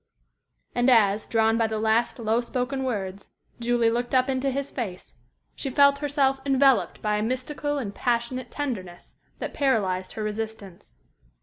[0.73, 5.19] And as, drawn by the last, low spoken words, Julie looked up into his face,
[5.55, 11.03] she felt herself enveloped by a mystical and passionate tenderness that paralyzed her resistance.